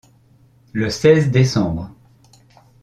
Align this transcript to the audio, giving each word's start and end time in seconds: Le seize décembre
Le 0.73 0.89
seize 0.89 1.29
décembre 1.29 1.91